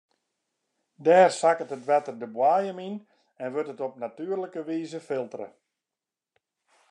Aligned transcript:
Dêr 1.05 1.29
sakket 1.39 1.73
it 1.75 1.83
wetter 1.87 2.15
de 2.21 2.27
boaiem 2.35 2.79
yn 2.87 2.95
en 3.43 3.51
wurdt 3.53 3.73
it 3.73 3.85
op 3.87 3.95
natuerlike 4.01 4.61
wize 4.69 4.99
filtere. 5.07 5.47